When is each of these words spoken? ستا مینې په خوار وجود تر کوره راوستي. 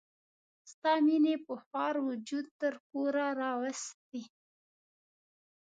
ستا 0.71 0.93
مینې 1.05 1.35
په 1.45 1.53
خوار 1.63 1.95
وجود 2.09 2.45
تر 2.61 2.73
کوره 2.89 3.25
راوستي. 3.41 4.21